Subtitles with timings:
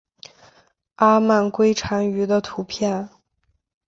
[0.95, 3.07] 阿曼蛙蟾鱼的图片